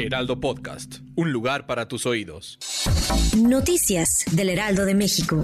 Heraldo 0.00 0.38
Podcast, 0.38 1.00
un 1.16 1.32
lugar 1.32 1.66
para 1.66 1.88
tus 1.88 2.06
oídos. 2.06 2.56
Noticias 3.36 4.24
del 4.30 4.50
Heraldo 4.50 4.84
de 4.84 4.94
México. 4.94 5.42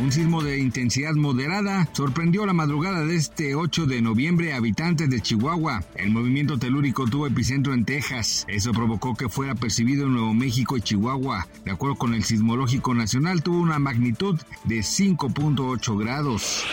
Un 0.00 0.10
sismo 0.10 0.42
de 0.42 0.58
intensidad 0.58 1.12
moderada 1.12 1.88
sorprendió 1.92 2.44
la 2.44 2.52
madrugada 2.52 3.04
de 3.04 3.14
este 3.14 3.54
8 3.54 3.86
de 3.86 4.02
noviembre 4.02 4.52
a 4.52 4.56
habitantes 4.56 5.08
de 5.10 5.20
Chihuahua. 5.20 5.84
El 5.94 6.10
movimiento 6.10 6.58
telúrico 6.58 7.06
tuvo 7.06 7.28
epicentro 7.28 7.72
en 7.72 7.84
Texas. 7.84 8.46
Eso 8.48 8.72
provocó 8.72 9.14
que 9.14 9.28
fuera 9.28 9.54
percibido 9.54 10.06
en 10.06 10.14
Nuevo 10.14 10.34
México 10.34 10.76
y 10.76 10.80
Chihuahua. 10.80 11.46
De 11.64 11.70
acuerdo 11.70 11.94
con 11.94 12.14
el 12.14 12.24
Sismológico 12.24 12.94
Nacional, 12.94 13.44
tuvo 13.44 13.60
una 13.60 13.78
magnitud 13.78 14.40
de 14.64 14.78
5.8 14.78 15.96
grados. 15.96 16.64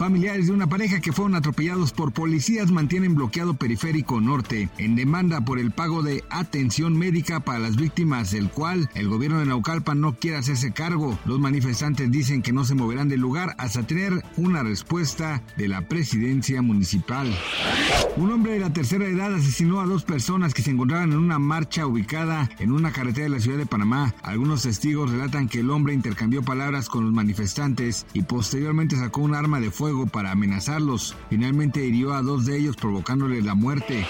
Familiares 0.00 0.46
de 0.46 0.52
una 0.54 0.66
pareja 0.66 0.98
que 1.02 1.12
fueron 1.12 1.34
atropellados 1.34 1.92
por 1.92 2.12
policías 2.12 2.70
mantienen 2.70 3.14
bloqueado 3.14 3.52
periférico 3.52 4.18
norte 4.18 4.70
en 4.78 4.96
demanda 4.96 5.42
por 5.42 5.58
el 5.58 5.72
pago 5.72 6.02
de 6.02 6.24
atención 6.30 6.96
médica 6.96 7.40
para 7.40 7.58
las 7.58 7.76
víctimas, 7.76 8.32
el 8.32 8.48
cual 8.48 8.88
el 8.94 9.10
gobierno 9.10 9.40
de 9.40 9.44
Naucalpan 9.44 10.00
no 10.00 10.16
quiere 10.16 10.38
hacerse 10.38 10.72
cargo. 10.72 11.18
Los 11.26 11.38
manifestantes 11.38 12.10
dicen 12.10 12.40
que 12.40 12.54
no 12.54 12.64
se 12.64 12.74
moverán 12.74 13.10
del 13.10 13.20
lugar 13.20 13.54
hasta 13.58 13.82
tener 13.82 14.24
una 14.38 14.62
respuesta 14.62 15.42
de 15.58 15.68
la 15.68 15.82
presidencia 15.86 16.62
municipal. 16.62 17.30
Un 18.16 18.32
hombre 18.32 18.52
de 18.52 18.60
la 18.60 18.72
tercera 18.72 19.06
edad 19.06 19.34
asesinó 19.34 19.80
a 19.80 19.86
dos 19.86 20.04
personas 20.04 20.54
que 20.54 20.62
se 20.62 20.70
encontraban 20.70 21.12
en 21.12 21.18
una 21.18 21.38
marcha 21.38 21.86
ubicada 21.86 22.48
en 22.58 22.72
una 22.72 22.90
carretera 22.90 23.24
de 23.24 23.36
la 23.36 23.40
ciudad 23.40 23.58
de 23.58 23.66
Panamá. 23.66 24.14
Algunos 24.22 24.62
testigos 24.62 25.10
relatan 25.10 25.46
que 25.46 25.60
el 25.60 25.68
hombre 25.68 25.92
intercambió 25.92 26.42
palabras 26.42 26.88
con 26.88 27.04
los 27.04 27.12
manifestantes 27.12 28.06
y 28.14 28.22
posteriormente 28.22 28.96
sacó 28.96 29.20
un 29.20 29.34
arma 29.34 29.60
de 29.60 29.70
fuego 29.90 30.06
para 30.06 30.30
amenazarlos. 30.30 31.16
Finalmente 31.30 31.84
hirió 31.84 32.14
a 32.14 32.22
dos 32.22 32.46
de 32.46 32.56
ellos 32.56 32.76
provocándoles 32.76 33.44
la 33.44 33.56
muerte. 33.56 34.06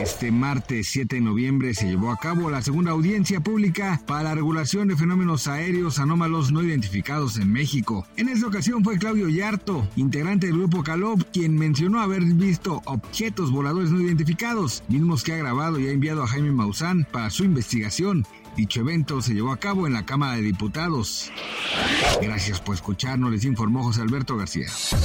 Este 0.00 0.32
martes 0.32 0.88
7 0.88 1.16
de 1.16 1.20
noviembre 1.20 1.74
se 1.74 1.88
llevó 1.88 2.10
a 2.10 2.16
cabo 2.16 2.48
la 2.48 2.62
segunda 2.62 2.92
audiencia 2.92 3.40
pública 3.40 4.00
para 4.06 4.22
la 4.22 4.34
regulación 4.34 4.88
de 4.88 4.96
fenómenos 4.96 5.46
aéreos 5.46 5.98
anómalos 5.98 6.52
no 6.52 6.62
identificados 6.62 7.36
en 7.36 7.52
México. 7.52 8.06
En 8.16 8.30
esta 8.30 8.46
ocasión 8.46 8.82
fue 8.82 8.98
Claudio 8.98 9.28
Yarto, 9.28 9.86
integrante 9.96 10.46
del 10.46 10.56
grupo 10.56 10.82
Calop, 10.82 11.22
quien 11.34 11.54
mencionó 11.54 12.00
haber 12.00 12.22
visto 12.22 12.80
objetos 12.86 13.50
voladores 13.50 13.90
no 13.90 14.00
identificados, 14.00 14.82
mismos 14.88 15.22
que 15.22 15.34
ha 15.34 15.36
grabado 15.36 15.78
y 15.78 15.88
ha 15.88 15.92
enviado 15.92 16.22
a 16.22 16.28
Jaime 16.28 16.52
Maussan 16.52 17.06
para 17.12 17.28
su 17.28 17.44
investigación. 17.44 18.24
Dicho 18.56 18.80
evento 18.80 19.22
se 19.22 19.32
llevó 19.32 19.52
a 19.52 19.58
cabo 19.58 19.86
en 19.86 19.92
la 19.92 20.04
Cámara 20.04 20.34
de 20.34 20.42
Diputados. 20.42 21.30
Gracias 22.20 22.60
por 22.60 22.74
escucharnos, 22.74 23.30
les 23.30 23.44
informó 23.44 23.82
José 23.84 24.02
Alberto 24.02 24.36
García. 24.36 24.66